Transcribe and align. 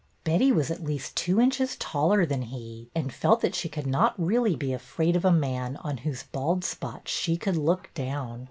Betty 0.23 0.51
was 0.51 0.71
at 0.71 0.83
least 0.83 1.15
two 1.15 1.39
inches 1.39 1.75
taller 1.75 2.25
than 2.25 2.41
he, 2.41 2.89
and 2.95 3.13
felt 3.13 3.41
that 3.41 3.53
she 3.53 3.69
could 3.69 3.85
not 3.85 4.15
really 4.19 4.55
be 4.55 4.73
afraid 4.73 5.15
of 5.15 5.23
a 5.25 5.31
man 5.31 5.77
on 5.83 5.97
whose 5.97 6.23
bald 6.23 6.63
spot 6.63 7.07
she 7.07 7.37
could 7.37 7.55
look 7.55 7.91
down. 7.93 8.39